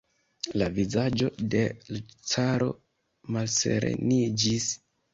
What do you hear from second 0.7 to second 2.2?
vizaĝo de l'